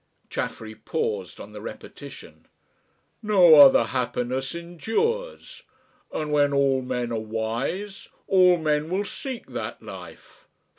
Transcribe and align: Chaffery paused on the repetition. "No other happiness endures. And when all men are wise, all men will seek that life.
Chaffery 0.31 0.73
paused 0.73 1.39
on 1.39 1.51
the 1.53 1.61
repetition. 1.61 2.47
"No 3.21 3.53
other 3.57 3.83
happiness 3.83 4.55
endures. 4.55 5.61
And 6.11 6.31
when 6.31 6.53
all 6.53 6.81
men 6.81 7.11
are 7.11 7.19
wise, 7.19 8.09
all 8.25 8.57
men 8.57 8.89
will 8.89 9.05
seek 9.05 9.45
that 9.51 9.83
life. 9.83 10.47